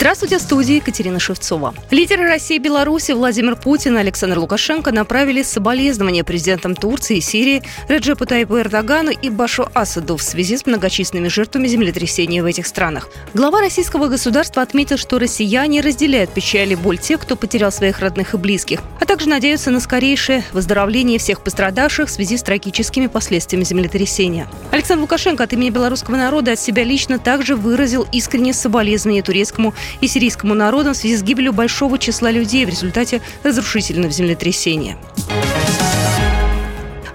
Здравствуйте, 0.00 0.38
в 0.38 0.42
студии 0.42 0.76
Екатерина 0.76 1.18
Шевцова. 1.18 1.74
Лидеры 1.90 2.28
России 2.28 2.54
и 2.54 2.60
Беларуси 2.60 3.10
Владимир 3.10 3.56
Путин 3.56 3.96
и 3.96 4.00
Александр 4.00 4.38
Лукашенко 4.38 4.92
направили 4.92 5.42
соболезнования 5.42 6.22
президентам 6.22 6.76
Турции 6.76 7.16
и 7.16 7.20
Сирии 7.20 7.64
Реджепу 7.88 8.24
Тайпу 8.24 8.60
Эрдогану 8.60 9.10
и 9.10 9.28
Башу 9.28 9.68
Асаду 9.74 10.16
в 10.16 10.22
связи 10.22 10.56
с 10.56 10.66
многочисленными 10.66 11.26
жертвами 11.26 11.66
землетрясения 11.66 12.44
в 12.44 12.46
этих 12.46 12.68
странах. 12.68 13.08
Глава 13.34 13.60
российского 13.60 14.06
государства 14.06 14.62
отметил, 14.62 14.98
что 14.98 15.18
россияне 15.18 15.80
разделяют 15.80 16.32
печаль 16.32 16.70
и 16.70 16.76
боль 16.76 16.98
тех, 16.98 17.18
кто 17.18 17.34
потерял 17.34 17.72
своих 17.72 17.98
родных 17.98 18.34
и 18.34 18.36
близких, 18.36 18.78
а 19.00 19.04
также 19.04 19.28
надеются 19.28 19.72
на 19.72 19.80
скорейшее 19.80 20.44
выздоровление 20.52 21.18
всех 21.18 21.42
пострадавших 21.42 22.08
в 22.08 22.12
связи 22.12 22.36
с 22.36 22.44
трагическими 22.44 23.08
последствиями 23.08 23.64
землетрясения. 23.64 24.46
Александр 24.70 25.02
Лукашенко 25.02 25.42
от 25.42 25.52
имени 25.54 25.70
белорусского 25.70 26.14
народа 26.14 26.52
от 26.52 26.60
себя 26.60 26.84
лично 26.84 27.18
также 27.18 27.56
выразил 27.56 28.06
искреннее 28.12 28.54
соболезнование 28.54 29.24
турецкому 29.24 29.74
и 30.00 30.08
сирийскому 30.08 30.54
народам 30.54 30.94
в 30.94 30.96
связи 30.96 31.16
с 31.16 31.22
гибелью 31.22 31.52
большого 31.52 31.98
числа 31.98 32.30
людей 32.30 32.64
в 32.64 32.68
результате 32.68 33.20
разрушительного 33.42 34.12
землетрясения. 34.12 34.96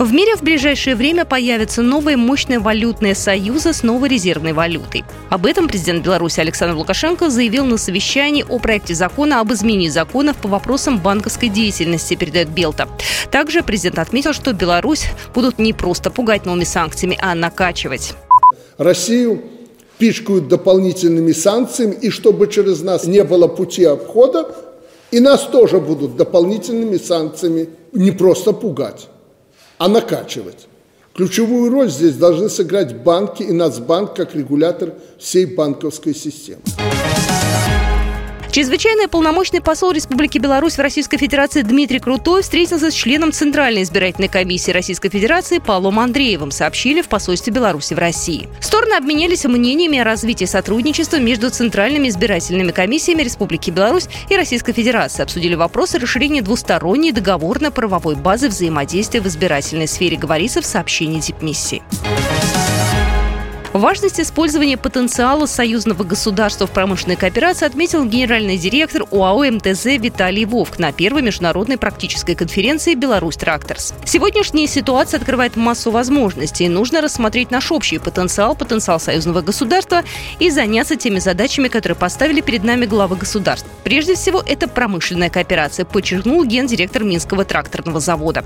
В 0.00 0.14
мире 0.14 0.34
в 0.34 0.42
ближайшее 0.42 0.96
время 0.96 1.26
появятся 1.26 1.82
новые 1.82 2.16
мощные 2.16 2.58
валютные 2.58 3.14
союзы 3.14 3.74
с 3.74 3.82
новой 3.82 4.08
резервной 4.08 4.54
валютой. 4.54 5.04
Об 5.28 5.44
этом 5.44 5.68
президент 5.68 6.02
Беларуси 6.02 6.40
Александр 6.40 6.74
Лукашенко 6.74 7.28
заявил 7.28 7.66
на 7.66 7.76
совещании 7.76 8.42
о 8.48 8.58
проекте 8.58 8.94
закона 8.94 9.40
об 9.40 9.52
изменении 9.52 9.90
законов 9.90 10.38
по 10.38 10.48
вопросам 10.48 10.98
банковской 10.98 11.50
деятельности, 11.50 12.14
передает 12.14 12.48
Белта. 12.48 12.88
Также 13.30 13.62
президент 13.62 13.98
отметил, 13.98 14.32
что 14.32 14.54
Беларусь 14.54 15.04
будут 15.34 15.58
не 15.58 15.74
просто 15.74 16.10
пугать 16.10 16.46
новыми 16.46 16.64
санкциями, 16.64 17.18
а 17.20 17.34
накачивать. 17.34 18.14
Россию 18.78 19.42
пичкают 20.00 20.48
дополнительными 20.48 21.32
санкциями, 21.32 21.94
и 21.94 22.10
чтобы 22.10 22.48
через 22.48 22.82
нас 22.82 23.04
не 23.04 23.22
было 23.22 23.46
пути 23.46 23.84
обхода, 23.84 24.48
и 25.10 25.20
нас 25.20 25.42
тоже 25.42 25.78
будут 25.78 26.16
дополнительными 26.16 26.96
санкциями 26.96 27.68
не 27.92 28.10
просто 28.10 28.52
пугать, 28.52 29.08
а 29.78 29.88
накачивать. 29.88 30.66
Ключевую 31.14 31.70
роль 31.70 31.90
здесь 31.90 32.14
должны 32.14 32.48
сыграть 32.48 33.02
банки 33.02 33.42
и 33.42 33.52
Нацбанк 33.52 34.14
как 34.14 34.34
регулятор 34.34 34.94
всей 35.18 35.44
банковской 35.44 36.14
системы. 36.14 36.62
Чрезвычайный 38.50 39.06
полномочный 39.06 39.60
посол 39.60 39.92
Республики 39.92 40.38
Беларусь 40.38 40.74
в 40.74 40.80
Российской 40.80 41.18
Федерации 41.18 41.62
Дмитрий 41.62 42.00
Крутой 42.00 42.42
встретился 42.42 42.90
с 42.90 42.94
членом 42.94 43.30
Центральной 43.30 43.84
избирательной 43.84 44.26
комиссии 44.26 44.72
Российской 44.72 45.08
Федерации 45.08 45.58
Павлом 45.58 46.00
Андреевым, 46.00 46.50
сообщили 46.50 47.00
в 47.00 47.06
посольстве 47.08 47.52
Беларуси 47.52 47.94
в 47.94 47.98
России. 47.98 48.48
Стороны 48.60 48.94
обменялись 48.94 49.44
мнениями 49.44 50.00
о 50.00 50.04
развитии 50.04 50.46
сотрудничества 50.46 51.18
между 51.18 51.48
центральными 51.50 52.08
избирательными 52.08 52.72
комиссиями 52.72 53.22
Республики 53.22 53.70
Беларусь 53.70 54.08
и 54.28 54.34
Российской 54.34 54.72
Федерации, 54.72 55.22
обсудили 55.22 55.54
вопросы 55.54 56.00
расширения 56.00 56.42
двусторонней 56.42 57.12
договорно-правовой 57.12 58.16
базы 58.16 58.48
взаимодействия 58.48 59.20
в 59.20 59.28
избирательной 59.28 59.86
сфере, 59.86 60.16
говорится 60.16 60.60
в 60.60 60.66
сообщении 60.66 61.20
дипмиссии. 61.20 61.84
Важность 63.72 64.18
использования 64.18 64.76
потенциала 64.76 65.46
союзного 65.46 66.02
государства 66.02 66.66
в 66.66 66.72
промышленной 66.72 67.14
кооперации 67.14 67.66
отметил 67.66 68.04
генеральный 68.04 68.56
директор 68.56 69.04
УАО 69.12 69.48
МТЗ 69.48 69.84
Виталий 69.96 70.44
Вовк 70.44 70.80
на 70.80 70.90
первой 70.90 71.22
международной 71.22 71.78
практической 71.78 72.34
конференции 72.34 72.94
«Беларусь 72.94 73.36
Тракторс». 73.36 73.94
Сегодняшняя 74.04 74.66
ситуация 74.66 75.18
открывает 75.18 75.54
массу 75.54 75.92
возможностей. 75.92 76.68
Нужно 76.68 77.00
рассмотреть 77.00 77.52
наш 77.52 77.70
общий 77.70 77.98
потенциал, 77.98 78.56
потенциал 78.56 78.98
союзного 78.98 79.40
государства 79.40 80.02
и 80.40 80.50
заняться 80.50 80.96
теми 80.96 81.20
задачами, 81.20 81.68
которые 81.68 81.96
поставили 81.96 82.40
перед 82.40 82.64
нами 82.64 82.86
главы 82.86 83.14
государств. 83.14 83.68
Прежде 83.84 84.16
всего, 84.16 84.42
это 84.44 84.66
промышленная 84.66 85.30
кооперация, 85.30 85.84
подчеркнул 85.84 86.44
гендиректор 86.44 87.04
Минского 87.04 87.44
тракторного 87.44 88.00
завода. 88.00 88.44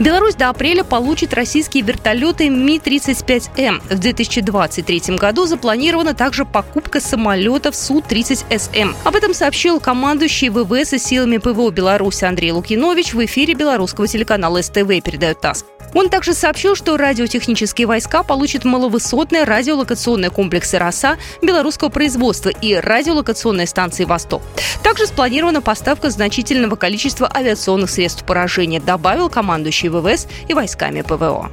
Беларусь 0.00 0.34
до 0.34 0.48
апреля 0.48 0.82
получит 0.82 1.34
российские 1.34 1.82
вертолеты 1.82 2.48
Ми-35М. 2.48 3.82
В 3.94 3.98
2023 3.98 5.16
году 5.18 5.44
запланирована 5.44 6.14
также 6.14 6.46
покупка 6.46 7.00
самолетов 7.00 7.76
Су-30СМ. 7.76 8.94
Об 9.04 9.14
этом 9.14 9.34
сообщил 9.34 9.78
командующий 9.78 10.48
ВВС 10.48 10.94
и 10.94 10.98
силами 10.98 11.36
ПВО 11.36 11.70
Беларуси 11.70 12.24
Андрей 12.24 12.52
Лукьянович 12.52 13.12
в 13.12 13.22
эфире 13.26 13.52
белорусского 13.52 14.08
телеканала 14.08 14.62
СТВ, 14.62 14.88
передает 15.04 15.42
ТАСС. 15.42 15.66
Он 15.94 16.08
также 16.08 16.34
сообщил, 16.34 16.76
что 16.76 16.96
радиотехнические 16.96 17.86
войска 17.86 18.22
получат 18.22 18.64
маловысотные 18.64 19.44
радиолокационные 19.44 20.30
комплексы 20.30 20.78
«Роса» 20.78 21.16
белорусского 21.42 21.88
производства 21.88 22.50
и 22.50 22.74
радиолокационные 22.74 23.66
станции 23.66 24.04
«Восток». 24.04 24.42
Также 24.82 25.06
спланирована 25.06 25.60
поставка 25.60 26.10
значительного 26.10 26.76
количества 26.76 27.30
авиационных 27.32 27.90
средств 27.90 28.24
поражения, 28.24 28.80
добавил 28.80 29.28
командующий 29.28 29.88
ВВС 29.88 30.26
и 30.48 30.54
войсками 30.54 31.02
ПВО. 31.02 31.50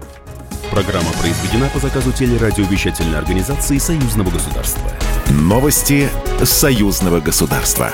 Программа 0.72 1.10
произведена 1.22 1.70
по 1.74 1.80
заказу 1.80 2.12
телерадиовещательной 2.12 3.18
организации 3.18 3.78
Союзного 3.78 4.30
государства. 4.30 4.82
Новости 5.30 6.10
Союзного 6.44 7.20
государства. 7.20 7.92